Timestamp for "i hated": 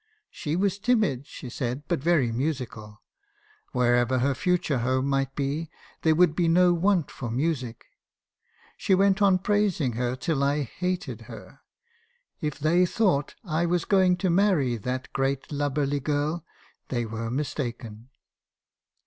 10.43-11.21